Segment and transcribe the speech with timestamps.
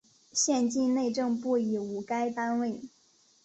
[0.33, 2.81] 现今内政部已无该单位。